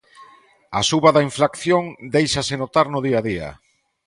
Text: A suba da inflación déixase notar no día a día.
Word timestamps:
A 0.79 0.81
suba 0.89 1.09
da 1.15 1.25
inflación 1.29 1.83
déixase 2.15 2.55
notar 2.61 2.87
no 2.89 2.99
día 3.07 3.17
a 3.21 3.25
día. 3.29 3.49